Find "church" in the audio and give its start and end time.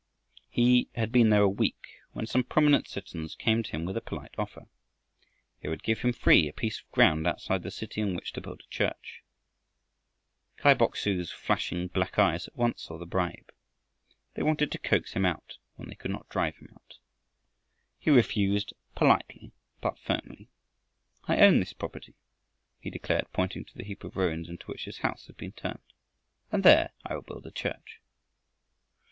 8.73-9.21, 27.51-28.01